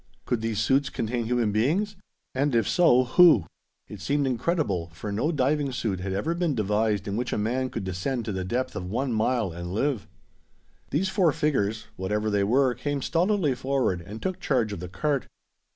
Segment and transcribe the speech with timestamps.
[0.25, 1.95] Could these suits contain human beings?
[2.33, 3.45] And if so, who?
[3.87, 7.69] It seemed incredible, for no diving suit had ever been devised in which a man
[7.69, 10.07] could descend to the depth of one mile, and live.
[10.89, 15.27] These four figures, whatever they were, came stolidly forward and took charge of the cart.